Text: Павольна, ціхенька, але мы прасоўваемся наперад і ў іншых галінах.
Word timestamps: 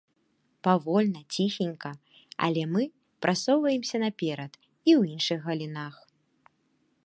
Павольна, 0.67 1.19
ціхенька, 1.35 1.91
але 2.49 2.63
мы 2.77 2.83
прасоўваемся 3.27 3.97
наперад 4.05 4.51
і 4.63 4.91
ў 4.99 5.15
іншых 5.15 5.39
галінах. 5.51 5.93